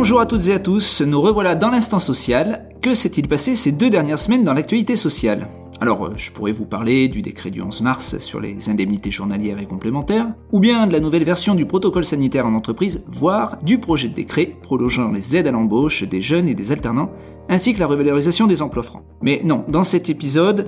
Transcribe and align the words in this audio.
Bonjour 0.00 0.20
à 0.20 0.24
toutes 0.24 0.48
et 0.48 0.54
à 0.54 0.58
tous, 0.58 1.02
nous 1.02 1.20
revoilà 1.20 1.54
dans 1.54 1.68
l'instant 1.68 1.98
social. 1.98 2.70
Que 2.80 2.94
s'est-il 2.94 3.28
passé 3.28 3.54
ces 3.54 3.70
deux 3.70 3.90
dernières 3.90 4.18
semaines 4.18 4.44
dans 4.44 4.54
l'actualité 4.54 4.96
sociale? 4.96 5.46
Alors, 5.78 6.06
euh, 6.06 6.12
je 6.16 6.30
pourrais 6.30 6.52
vous 6.52 6.64
parler 6.64 7.08
du 7.08 7.20
décret 7.20 7.50
du 7.50 7.60
11 7.60 7.82
mars 7.82 8.16
sur 8.16 8.40
les 8.40 8.70
indemnités 8.70 9.10
journalières 9.10 9.60
et 9.60 9.66
complémentaires, 9.66 10.28
ou 10.52 10.58
bien 10.58 10.86
de 10.86 10.94
la 10.94 11.00
nouvelle 11.00 11.24
version 11.24 11.54
du 11.54 11.66
protocole 11.66 12.06
sanitaire 12.06 12.46
en 12.46 12.54
entreprise, 12.54 13.04
voire 13.08 13.58
du 13.62 13.76
projet 13.76 14.08
de 14.08 14.14
décret 14.14 14.56
prolongeant 14.62 15.10
les 15.10 15.36
aides 15.36 15.48
à 15.48 15.52
l'embauche 15.52 16.02
des 16.04 16.22
jeunes 16.22 16.48
et 16.48 16.54
des 16.54 16.72
alternants, 16.72 17.10
ainsi 17.50 17.74
que 17.74 17.80
la 17.80 17.86
revalorisation 17.86 18.46
des 18.46 18.62
emplois 18.62 18.82
francs. 18.82 19.02
Mais 19.20 19.42
non, 19.44 19.66
dans 19.68 19.84
cet 19.84 20.08
épisode, 20.08 20.66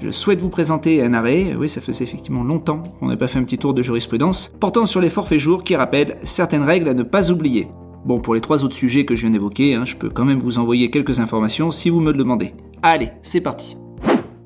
je 0.00 0.08
souhaite 0.08 0.40
vous 0.40 0.48
présenter 0.48 1.02
un 1.02 1.12
arrêt, 1.12 1.54
oui 1.54 1.68
ça 1.68 1.82
faisait 1.82 2.04
effectivement 2.04 2.44
longtemps 2.44 2.82
qu'on 2.98 3.08
n'a 3.08 3.18
pas 3.18 3.28
fait 3.28 3.38
un 3.38 3.44
petit 3.44 3.58
tour 3.58 3.74
de 3.74 3.82
jurisprudence, 3.82 4.54
portant 4.58 4.86
sur 4.86 5.02
les 5.02 5.10
forfaits 5.10 5.38
jours 5.38 5.64
qui 5.64 5.76
rappellent 5.76 6.16
certaines 6.22 6.62
règles 6.62 6.88
à 6.88 6.94
ne 6.94 7.02
pas 7.02 7.30
oublier. 7.30 7.68
Bon, 8.04 8.20
pour 8.20 8.34
les 8.34 8.40
trois 8.40 8.64
autres 8.64 8.74
sujets 8.74 9.04
que 9.04 9.14
je 9.14 9.22
viens 9.22 9.30
d'évoquer, 9.30 9.74
hein, 9.74 9.84
je 9.84 9.96
peux 9.96 10.08
quand 10.08 10.24
même 10.24 10.38
vous 10.38 10.58
envoyer 10.58 10.90
quelques 10.90 11.20
informations 11.20 11.70
si 11.70 11.90
vous 11.90 12.00
me 12.00 12.12
le 12.12 12.18
demandez. 12.18 12.54
Allez, 12.82 13.10
c'est 13.22 13.42
parti. 13.42 13.76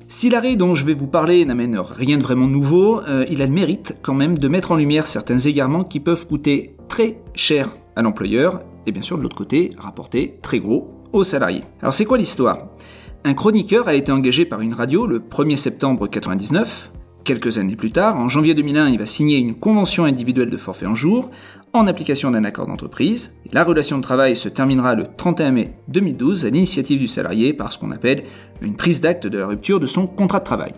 Si 0.07 0.29
l'arrêt 0.29 0.55
dont 0.55 0.75
je 0.75 0.85
vais 0.85 0.93
vous 0.93 1.07
parler 1.07 1.45
n'amène 1.45 1.79
rien 1.79 2.17
de 2.17 2.23
vraiment 2.23 2.47
nouveau, 2.47 3.01
euh, 3.01 3.25
il 3.29 3.41
a 3.41 3.45
le 3.45 3.51
mérite 3.51 3.95
quand 4.01 4.13
même 4.13 4.37
de 4.37 4.47
mettre 4.47 4.71
en 4.71 4.75
lumière 4.75 5.07
certains 5.07 5.39
égarements 5.39 5.83
qui 5.83 5.99
peuvent 5.99 6.27
coûter 6.27 6.75
très 6.89 7.17
cher 7.33 7.69
à 7.95 8.01
l'employeur 8.01 8.61
et 8.85 8.91
bien 8.91 9.01
sûr 9.01 9.17
de 9.17 9.23
l'autre 9.23 9.35
côté 9.35 9.71
rapporter 9.77 10.35
très 10.41 10.59
gros 10.59 10.89
aux 11.11 11.23
salariés. 11.23 11.63
Alors 11.81 11.93
c'est 11.93 12.05
quoi 12.05 12.17
l'histoire? 12.17 12.67
Un 13.23 13.33
chroniqueur 13.33 13.87
a 13.87 13.95
été 13.95 14.11
engagé 14.11 14.45
par 14.45 14.61
une 14.61 14.73
radio 14.73 15.07
le 15.07 15.19
1er 15.19 15.55
septembre 15.55 16.03
1999 16.03 16.91
Quelques 17.25 17.57
années 17.57 17.75
plus 17.75 17.89
tard, 17.89 18.17
en 18.19 18.29
janvier 18.29 18.53
2001, 18.53 18.89
il 18.89 18.99
va 18.99 19.07
signer 19.07 19.37
une 19.37 19.55
convention 19.55 20.05
individuelle 20.05 20.51
de 20.51 20.57
forfait 20.57 20.85
en 20.85 20.93
jour 20.93 21.31
en 21.73 21.87
application 21.87 22.29
d'un 22.29 22.43
accord 22.43 22.67
d'entreprise. 22.67 23.35
La 23.51 23.63
relation 23.63 23.97
de 23.97 24.03
travail 24.03 24.35
se 24.35 24.47
terminera 24.47 24.93
le 24.93 25.05
31 25.17 25.51
mai 25.51 25.73
2012 25.87 26.45
à 26.45 26.51
l'initiative 26.51 26.99
du 26.99 27.07
salarié 27.07 27.51
par 27.51 27.73
ce 27.73 27.79
qu'on 27.79 27.89
appelle 27.89 28.25
une 28.61 28.75
prise 28.75 29.01
d'acte 29.01 29.25
de 29.25 29.39
la 29.39 29.47
rupture 29.47 29.79
de 29.79 29.87
son 29.87 30.05
contrat 30.05 30.37
de 30.37 30.43
travail. 30.43 30.73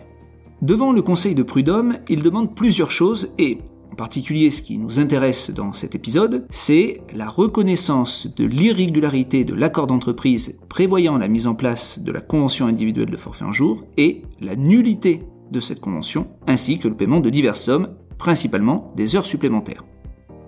Devant 0.62 0.92
le 0.92 1.02
Conseil 1.02 1.34
de 1.34 1.42
prud'homme, 1.42 1.98
il 2.08 2.22
demande 2.22 2.54
plusieurs 2.54 2.90
choses 2.90 3.28
et, 3.36 3.58
en 3.92 3.96
particulier 3.96 4.48
ce 4.48 4.62
qui 4.62 4.78
nous 4.78 4.98
intéresse 4.98 5.50
dans 5.50 5.74
cet 5.74 5.96
épisode, 5.96 6.46
c'est 6.48 7.02
la 7.14 7.28
reconnaissance 7.28 8.26
de 8.26 8.46
l'irrégularité 8.46 9.44
de 9.44 9.52
l'accord 9.52 9.86
d'entreprise 9.86 10.58
prévoyant 10.70 11.18
la 11.18 11.28
mise 11.28 11.46
en 11.46 11.54
place 11.54 11.98
de 11.98 12.10
la 12.10 12.22
convention 12.22 12.64
individuelle 12.64 13.10
de 13.10 13.18
forfait 13.18 13.44
en 13.44 13.52
jour 13.52 13.84
et 13.98 14.22
la 14.40 14.56
nullité 14.56 15.20
de 15.50 15.60
cette 15.60 15.80
convention, 15.80 16.28
ainsi 16.46 16.78
que 16.78 16.88
le 16.88 16.94
paiement 16.94 17.20
de 17.20 17.30
diverses 17.30 17.62
sommes, 17.62 17.88
principalement 18.18 18.92
des 18.96 19.16
heures 19.16 19.26
supplémentaires. 19.26 19.84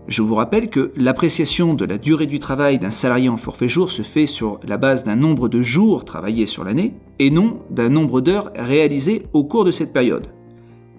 Je 0.09 0.23
vous 0.23 0.35
rappelle 0.35 0.71
que 0.71 0.91
l'appréciation 0.97 1.75
de 1.75 1.85
la 1.85 1.97
durée 1.97 2.27
du 2.27 2.41
travail 2.41 2.79
d'un 2.79 2.91
salarié 2.91 3.29
en 3.29 3.37
forfait 3.37 3.69
jour 3.69 3.91
se 3.91 4.03
fait 4.03 4.27
sur 4.27 4.59
la 4.67 4.77
base 4.77 5.05
d'un 5.05 5.15
nombre 5.15 5.49
de 5.49 5.63
jours 5.63 6.05
travaillés 6.05 6.47
sur 6.47 6.65
l'année 6.65 6.95
et 7.21 7.31
non 7.31 7.61
d'un 7.71 7.91
nombre 7.91 8.21
d'heures 8.21 8.51
réalisées 8.57 9.27
au 9.33 9.45
cours 9.45 9.65
de 9.65 9.71
cette 9.71 9.93
période. 9.93 10.27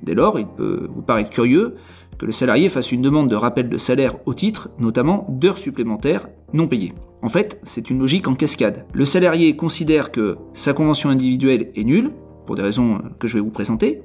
Dès 0.02 0.14
lors, 0.14 0.40
il 0.40 0.48
peut 0.48 0.88
vous 0.94 1.02
paraître 1.02 1.30
curieux 1.30 1.76
que 2.18 2.26
le 2.26 2.32
salarié 2.32 2.70
fasse 2.70 2.92
une 2.92 3.02
demande 3.02 3.30
de 3.30 3.36
rappel 3.36 3.68
de 3.68 3.78
salaire 3.78 4.16
au 4.26 4.34
titre, 4.34 4.70
notamment 4.80 5.26
d'heures 5.28 5.58
supplémentaires 5.58 6.30
non 6.54 6.68
payées. 6.68 6.94
En 7.22 7.30
fait, 7.30 7.60
c'est 7.64 7.90
une 7.90 8.00
logique 8.00 8.28
en 8.28 8.36
cascade. 8.36 8.86
Le 8.94 9.06
salarié 9.06 9.56
considère 9.56 10.12
que 10.12 10.38
sa 10.54 10.74
convention 10.74 11.10
individuelle 11.10 11.72
est 11.76 11.84
nulle, 11.84 12.12
pour 12.52 12.58
des 12.58 12.64
raisons 12.64 13.00
que 13.18 13.30
je 13.30 13.36
vais 13.36 13.40
vous 13.40 13.50
présenter. 13.50 14.02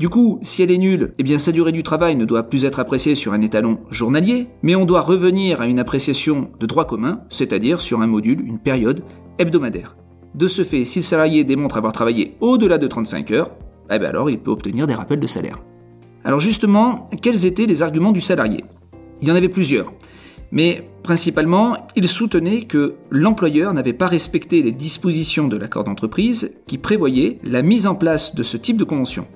Du 0.00 0.08
coup, 0.08 0.40
si 0.42 0.60
elle 0.60 0.72
est 0.72 0.76
nulle, 0.76 1.14
eh 1.20 1.38
sa 1.38 1.52
durée 1.52 1.70
du 1.70 1.84
travail 1.84 2.16
ne 2.16 2.24
doit 2.24 2.42
plus 2.42 2.64
être 2.64 2.80
appréciée 2.80 3.14
sur 3.14 3.32
un 3.32 3.40
étalon 3.42 3.78
journalier, 3.90 4.48
mais 4.64 4.74
on 4.74 4.86
doit 4.86 5.02
revenir 5.02 5.60
à 5.60 5.66
une 5.66 5.78
appréciation 5.78 6.50
de 6.58 6.66
droit 6.66 6.84
commun, 6.84 7.20
c'est-à-dire 7.28 7.80
sur 7.80 8.00
un 8.00 8.08
module, 8.08 8.44
une 8.44 8.58
période 8.58 9.04
hebdomadaire. 9.38 9.96
De 10.34 10.48
ce 10.48 10.64
fait, 10.64 10.84
si 10.84 10.98
le 10.98 11.04
salarié 11.04 11.44
démontre 11.44 11.76
avoir 11.76 11.92
travaillé 11.92 12.34
au-delà 12.40 12.76
de 12.78 12.88
35 12.88 13.30
heures, 13.30 13.52
eh 13.88 14.00
bien 14.00 14.08
alors 14.08 14.30
il 14.30 14.40
peut 14.40 14.50
obtenir 14.50 14.88
des 14.88 14.94
rappels 14.94 15.20
de 15.20 15.28
salaire. 15.28 15.60
Alors 16.24 16.40
justement, 16.40 17.08
quels 17.22 17.46
étaient 17.46 17.66
les 17.66 17.84
arguments 17.84 18.10
du 18.10 18.20
salarié? 18.20 18.64
Il 19.22 19.28
y 19.28 19.30
en 19.30 19.36
avait 19.36 19.48
plusieurs. 19.48 19.92
Mais 20.52 20.88
principalement, 21.02 21.76
il 21.96 22.08
soutenait 22.08 22.62
que 22.62 22.94
l'employeur 23.10 23.74
n'avait 23.74 23.92
pas 23.92 24.06
respecté 24.06 24.62
les 24.62 24.72
dispositions 24.72 25.48
de 25.48 25.56
l'accord 25.56 25.84
d'entreprise 25.84 26.56
qui 26.66 26.78
prévoyaient 26.78 27.38
la 27.42 27.62
mise 27.62 27.86
en 27.86 27.94
place 27.94 28.34
de 28.34 28.42
ce 28.42 28.56
type 28.56 28.76
de 28.76 28.84
convention. 28.84 29.26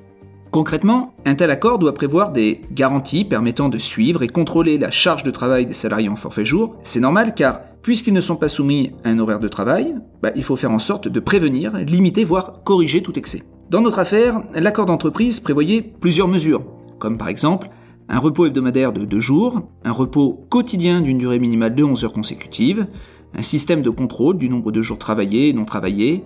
Concrètement, 0.50 1.14
un 1.26 1.36
tel 1.36 1.50
accord 1.52 1.78
doit 1.78 1.94
prévoir 1.94 2.32
des 2.32 2.62
garanties 2.72 3.24
permettant 3.24 3.68
de 3.68 3.78
suivre 3.78 4.24
et 4.24 4.26
contrôler 4.26 4.78
la 4.78 4.90
charge 4.90 5.22
de 5.22 5.30
travail 5.30 5.64
des 5.64 5.72
salariés 5.72 6.08
en 6.08 6.16
forfait 6.16 6.44
jour. 6.44 6.76
C'est 6.82 6.98
normal 6.98 7.34
car, 7.36 7.60
puisqu'ils 7.82 8.14
ne 8.14 8.20
sont 8.20 8.34
pas 8.34 8.48
soumis 8.48 8.90
à 9.04 9.10
un 9.10 9.18
horaire 9.20 9.38
de 9.38 9.46
travail, 9.46 9.94
bah, 10.22 10.32
il 10.34 10.42
faut 10.42 10.56
faire 10.56 10.72
en 10.72 10.80
sorte 10.80 11.06
de 11.06 11.20
prévenir, 11.20 11.74
limiter, 11.76 12.24
voire 12.24 12.64
corriger 12.64 13.00
tout 13.00 13.16
excès. 13.16 13.44
Dans 13.70 13.80
notre 13.80 14.00
affaire, 14.00 14.42
l'accord 14.52 14.86
d'entreprise 14.86 15.38
prévoyait 15.38 15.82
plusieurs 15.82 16.26
mesures, 16.26 16.64
comme 16.98 17.16
par 17.16 17.28
exemple 17.28 17.68
un 18.10 18.18
repos 18.18 18.46
hebdomadaire 18.46 18.92
de 18.92 19.04
2 19.04 19.20
jours, 19.20 19.62
un 19.84 19.92
repos 19.92 20.44
quotidien 20.50 21.00
d'une 21.00 21.16
durée 21.16 21.38
minimale 21.38 21.76
de 21.76 21.84
11 21.84 22.04
heures 22.04 22.12
consécutives, 22.12 22.88
un 23.34 23.42
système 23.42 23.82
de 23.82 23.90
contrôle 23.90 24.36
du 24.36 24.48
nombre 24.48 24.72
de 24.72 24.82
jours 24.82 24.98
travaillés 24.98 25.48
et 25.48 25.52
non 25.52 25.64
travaillés, 25.64 26.24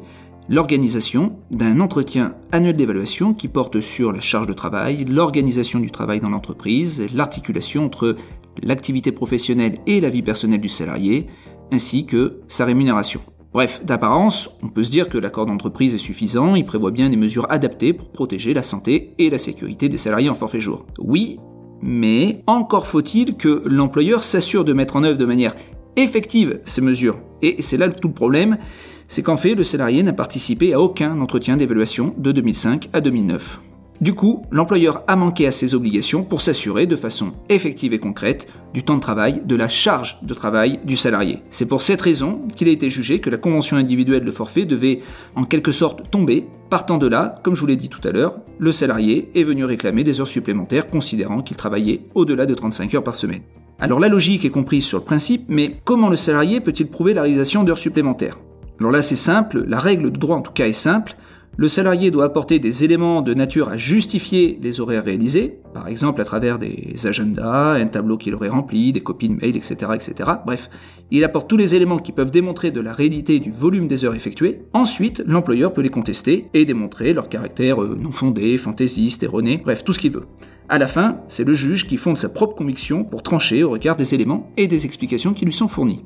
l'organisation 0.49 1.37
d'un 1.51 1.81
entretien 1.81 2.37
annuel 2.53 2.77
d'évaluation 2.77 3.35
qui 3.35 3.49
porte 3.49 3.81
sur 3.81 4.13
la 4.13 4.21
charge 4.21 4.47
de 4.47 4.55
travail, 4.55 5.05
l'organisation 5.05 5.79
du 5.79 5.91
travail 5.91 6.21
dans 6.21 6.31
l'entreprise, 6.31 7.07
l'articulation 7.15 7.85
entre 7.85 8.17
l'activité 8.63 9.13
professionnelle 9.13 9.79
et 9.87 10.01
la 10.01 10.09
vie 10.09 10.23
personnelle 10.23 10.61
du 10.63 10.71
salarié, 10.71 11.27
ainsi 11.71 12.07
que 12.07 12.41
sa 12.49 12.65
rémunération. 12.65 13.21
Bref, 13.53 13.85
d'apparence, 13.85 14.51
on 14.63 14.69
peut 14.69 14.85
se 14.85 14.91
dire 14.91 15.11
que 15.11 15.19
l'accord 15.19 15.47
d'entreprise 15.47 15.95
est 15.95 15.99
suffisant, 15.99 16.55
il 16.55 16.65
prévoit 16.65 16.91
bien 16.91 17.11
des 17.11 17.17
mesures 17.17 17.47
adaptées 17.51 17.93
pour 17.93 18.11
protéger 18.11 18.55
la 18.55 18.63
santé 18.63 19.15
et 19.19 19.29
la 19.29 19.39
sécurité 19.39 19.91
des 19.91 19.99
salariés 19.99 20.31
en 20.31 20.35
forfait 20.35 20.61
jour. 20.61 20.87
Oui, 20.99 21.39
mais 21.83 22.43
encore 22.47 22.87
faut-il 22.87 23.37
que 23.37 23.63
l'employeur 23.67 24.23
s'assure 24.23 24.65
de 24.65 24.73
mettre 24.73 24.97
en 24.97 25.05
œuvre 25.05 25.19
de 25.19 25.27
manière 25.27 25.55
effective 25.97 26.61
ces 26.65 26.81
mesures. 26.81 27.19
Et 27.43 27.61
c'est 27.61 27.77
là 27.77 27.89
tout 27.89 28.09
le 28.09 28.15
problème, 28.15 28.59
c'est 29.07 29.23
qu'en 29.23 29.37
fait, 29.37 29.55
le 29.55 29.65
salarié 29.65 30.03
n'a 30.03 30.13
participé 30.13 30.73
à 30.73 30.81
aucun 30.81 31.21
entretien 31.21 31.57
d'évaluation 31.57 32.15
de 32.17 32.33
2005 32.33 32.89
à 32.93 33.01
2009. 33.01 33.61
Du 34.01 34.13
coup, 34.13 34.43
l'employeur 34.51 35.05
a 35.07 35.15
manqué 35.15 35.47
à 35.47 35.53
ses 35.53 35.75
obligations 35.75 36.25
pour 36.25 36.41
s'assurer 36.41 36.87
de 36.87 36.97
façon 36.97 37.33
effective 37.49 37.93
et 37.93 38.01
concrète 38.01 38.49
du 38.73 38.83
temps 38.83 38.97
de 38.97 39.01
travail, 39.01 39.41
de 39.45 39.55
la 39.55 39.69
charge 39.69 40.19
de 40.23 40.35
travail 40.35 40.81
du 40.85 40.97
salarié. 40.97 41.43
C'est 41.51 41.67
pour 41.67 41.81
cette 41.81 42.03
raison 42.03 42.41
qu'il 42.57 42.69
a 42.69 42.73
été 42.73 42.91
jugé 42.91 43.21
que 43.21 43.31
la 43.31 43.37
convention 43.37 43.77
individuelle 43.77 44.25
de 44.25 44.31
forfait 44.33 44.65
devait 44.65 45.01
en 45.37 45.45
quelque 45.45 45.71
sorte 45.71 46.11
tomber. 46.11 46.45
Partant 46.71 46.99
de 46.99 47.07
là, 47.07 47.41
comme 47.45 47.55
je 47.55 47.61
vous 47.61 47.69
l'ai 47.69 47.77
dit 47.77 47.89
tout 47.89 48.07
à 48.07 48.11
l'heure, 48.11 48.41
le 48.59 48.73
salarié 48.73 49.31
est 49.37 49.45
venu 49.45 49.65
réclamer 49.65 50.03
des 50.03 50.21
heures 50.21 50.27
supplémentaires 50.27 50.89
considérant 50.89 51.43
qu'il 51.43 51.57
travaillait 51.57 52.01
au-delà 52.15 52.47
de 52.47 52.55
35 52.55 52.95
heures 52.95 53.05
par 53.05 53.15
semaine. 53.15 53.43
Alors 53.79 54.01
la 54.01 54.09
logique 54.09 54.45
est 54.45 54.51
comprise 54.51 54.85
sur 54.85 54.99
le 54.99 55.05
principe, 55.05 55.45
mais 55.49 55.77
comment 55.85 56.09
le 56.09 56.17
salarié 56.17 56.61
peut-il 56.61 56.89
prouver 56.89 57.15
la 57.15 57.23
réalisation 57.23 57.63
d'heures 57.63 57.79
supplémentaires? 57.79 58.39
Alors 58.81 58.91
là 58.91 59.03
c'est 59.03 59.15
simple, 59.15 59.65
la 59.69 59.79
règle 59.79 60.11
de 60.11 60.19
droit 60.19 60.37
en 60.37 60.43
tout 60.43 60.53
cas 60.53 60.67
est 60.67 60.73
simple, 60.73 61.17
le 61.57 61.69
salarié 61.69 62.11
doit 62.11 62.25
apporter 62.25 62.59
des 62.59 62.85
éléments 62.85 63.23
de 63.23 63.35
nature 63.35 63.69
à 63.69 63.77
justifier 63.77 64.59
les 64.61 64.81
horaires 64.81 65.05
réalisés, 65.05 65.59
par 65.73 65.89
exemple 65.89 66.21
à 66.21 66.25
travers 66.25 66.59
des 66.59 67.07
agendas, 67.07 67.75
un 67.75 67.87
tableau 67.87 68.17
qu'il 68.17 68.35
aurait 68.35 68.49
rempli, 68.49 68.93
des 68.93 69.03
copies 69.03 69.29
de 69.29 69.35
mail, 69.35 69.57
etc., 69.57 69.93
etc. 69.95 70.31
Bref, 70.45 70.69
il 71.11 71.23
apporte 71.23 71.49
tous 71.49 71.57
les 71.57 71.75
éléments 71.75 71.99
qui 71.99 72.13
peuvent 72.13 72.31
démontrer 72.31 72.71
de 72.71 72.81
la 72.81 72.93
réalité 72.93 73.39
du 73.39 73.53
volume 73.53 73.87
des 73.87 74.05
heures 74.05 74.15
effectuées. 74.15 74.63
Ensuite, 74.73 75.23
l'employeur 75.27 75.73
peut 75.73 75.83
les 75.83 75.91
contester 75.91 76.49
et 76.55 76.65
démontrer 76.65 77.13
leur 77.13 77.29
caractère 77.29 77.83
euh, 77.83 77.97
non 78.01 78.11
fondé, 78.11 78.59
fantaisiste, 78.59 79.23
erroné, 79.23 79.61
bref, 79.65 79.85
tout 79.85 79.93
ce 79.93 79.99
qu'il 79.99 80.13
veut. 80.13 80.27
À 80.69 80.79
la 80.79 80.87
fin, 80.87 81.19
c'est 81.29 81.45
le 81.45 81.55
juge 81.55 81.87
qui 81.87 81.99
fonde 81.99 82.19
sa 82.19 82.31
propre 82.31 82.55
conviction 82.55 83.05
pour 83.05 83.23
trancher 83.23 83.63
au 83.63 83.71
regard 83.71 83.97
des 83.97 84.15
éléments 84.15 84.51
et 84.57 84.67
des 84.67 84.87
explications 84.87 85.35
qui 85.35 85.45
lui 85.45 85.53
sont 85.53 85.69
fournis. 85.69 86.05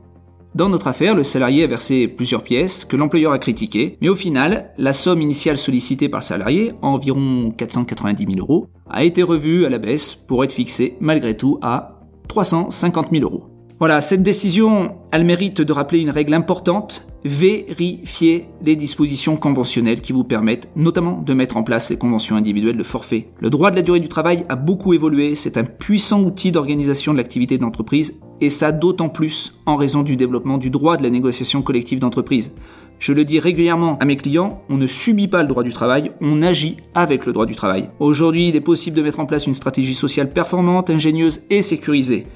Dans 0.55 0.71
notre 0.71 0.87
affaire, 0.87 1.15
le 1.15 1.25
salarié 1.25 1.63
a 1.63 1.67
versé 1.67 2.09
plusieurs 2.09 2.43
pièces 2.43 2.85
que 2.85 2.97
l'employeur 2.97 3.33
a 3.33 3.39
critiquées, 3.39 3.99
mais 4.01 4.09
au 4.09 4.15
final, 4.15 4.73
la 4.79 4.93
somme 4.93 5.21
initiale 5.21 5.59
sollicitée 5.59 6.09
par 6.09 6.21
le 6.21 6.25
salarié, 6.25 6.73
environ 6.81 7.53
490 7.57 8.27
000 8.27 8.41
euros, 8.41 8.69
a 8.89 9.05
été 9.05 9.23
revue 9.23 9.67
à 9.67 9.71
la 9.71 9.79
baisse 9.79 10.15
pour 10.15 10.43
être 10.45 10.53
fixée 10.53 10.97
malgré 11.01 11.37
tout 11.37 11.59
à 11.61 12.01
350 12.29 13.09
000 13.13 13.25
euros. 13.25 13.45
Voilà, 13.79 14.01
cette 14.01 14.25
décision 14.25 14.97
a 15.13 15.19
le 15.19 15.25
mérite 15.25 15.61
de 15.61 15.73
rappeler 15.73 16.01
une 16.01 16.11
règle 16.11 16.35
importante, 16.35 17.07
vérifier 17.25 18.49
les 18.65 18.75
dispositions 18.75 19.37
conventionnelles 19.37 20.01
qui 20.01 20.13
vous 20.13 20.25
permettent 20.25 20.69
notamment 20.75 21.21
de 21.21 21.35
mettre 21.35 21.57
en 21.57 21.63
place 21.63 21.91
les 21.91 21.97
conventions 21.97 22.35
individuelles 22.35 22.77
de 22.77 22.83
forfait. 22.83 23.29
Le 23.39 23.51
droit 23.51 23.71
de 23.71 23.77
la 23.77 23.83
durée 23.83 24.01
du 24.01 24.09
travail 24.09 24.45
a 24.49 24.57
beaucoup 24.57 24.95
évolué, 24.95 25.37
c'est 25.37 25.57
un 25.59 25.65
puissant 25.65 26.23
outil 26.23 26.51
d'organisation 26.51 27.13
de 27.13 27.19
l'activité 27.19 27.57
de 27.59 27.63
l'entreprise 27.63 28.21
et 28.41 28.51
ça 28.51 28.73
d'autant 28.73 29.09
plus 29.09 29.55
en 29.67 29.77
raison 29.77 30.03
du 30.03 30.17
développement 30.17 30.59
du 30.59 30.71
droit 30.71 30.97
de 30.97 31.03
la 31.03 31.11
négociation 31.11 31.63
collective 31.63 31.99
d'entreprise. 31.99 32.53
Je 32.99 33.13
le 33.13 33.25
dis 33.25 33.39
régulièrement 33.39 33.97
à 34.01 34.05
mes 34.05 34.17
clients, 34.17 34.63
on 34.69 34.77
ne 34.77 34.87
subit 34.87 35.29
pas 35.29 35.43
le 35.43 35.49
droit 35.49 35.63
du 35.63 35.73
travail, 35.73 36.11
on 36.21 36.43
agit 36.43 36.79
avec 36.95 37.27
le 37.27 37.33
droit 37.33 37.47
du 37.47 37.55
travail. 37.55 37.91
Aujourd'hui, 38.01 38.49
il 38.49 38.57
est 38.57 38.61
possible 38.61 38.97
de 38.97 39.03
mettre 39.03 39.21
en 39.21 39.27
place 39.27 39.47
une 39.47 39.55
stratégie 39.55 39.95
sociale 39.95 40.31
performante, 40.31 40.91
ingénieuse 40.91 41.43
et 41.51 41.63
sécurisée. 41.63 42.27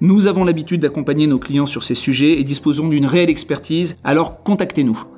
Nous 0.00 0.26
avons 0.26 0.44
l'habitude 0.44 0.80
d'accompagner 0.80 1.26
nos 1.26 1.38
clients 1.38 1.66
sur 1.66 1.82
ces 1.82 1.94
sujets 1.94 2.38
et 2.38 2.44
disposons 2.44 2.88
d'une 2.88 3.06
réelle 3.06 3.30
expertise, 3.30 3.96
alors 4.04 4.42
contactez-nous. 4.42 5.15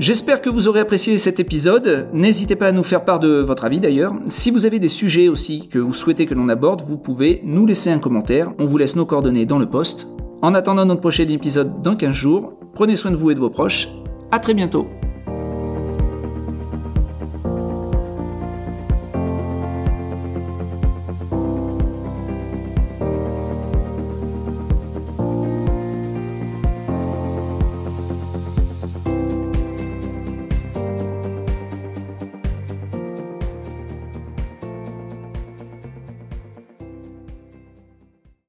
J'espère 0.00 0.40
que 0.40 0.48
vous 0.48 0.66
aurez 0.66 0.80
apprécié 0.80 1.18
cet 1.18 1.40
épisode. 1.40 2.08
N'hésitez 2.14 2.56
pas 2.56 2.68
à 2.68 2.72
nous 2.72 2.82
faire 2.82 3.04
part 3.04 3.20
de 3.20 3.42
votre 3.42 3.66
avis 3.66 3.80
d'ailleurs. 3.80 4.14
Si 4.28 4.50
vous 4.50 4.64
avez 4.64 4.78
des 4.78 4.88
sujets 4.88 5.28
aussi 5.28 5.68
que 5.68 5.78
vous 5.78 5.92
souhaitez 5.92 6.24
que 6.24 6.32
l'on 6.32 6.48
aborde, 6.48 6.82
vous 6.88 6.96
pouvez 6.96 7.42
nous 7.44 7.66
laisser 7.66 7.90
un 7.90 7.98
commentaire. 7.98 8.50
On 8.58 8.64
vous 8.64 8.78
laisse 8.78 8.96
nos 8.96 9.04
coordonnées 9.04 9.44
dans 9.44 9.58
le 9.58 9.68
post. 9.68 10.06
En 10.40 10.54
attendant 10.54 10.86
notre 10.86 11.02
prochain 11.02 11.28
épisode 11.28 11.82
dans 11.82 11.96
15 11.96 12.14
jours, 12.14 12.54
prenez 12.72 12.96
soin 12.96 13.10
de 13.10 13.16
vous 13.16 13.30
et 13.30 13.34
de 13.34 13.40
vos 13.40 13.50
proches. 13.50 13.90
À 14.30 14.38
très 14.38 14.54
bientôt. 14.54 14.86